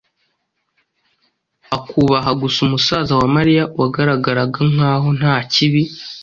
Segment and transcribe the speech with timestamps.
[1.77, 5.83] akubaha gusa musaza wa Mariya wagaragaraga nkaho nta kibi